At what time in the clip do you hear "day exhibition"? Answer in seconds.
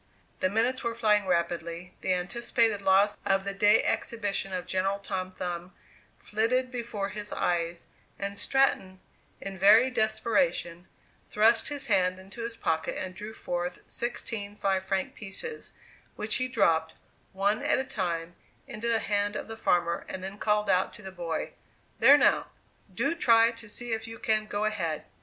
3.53-4.51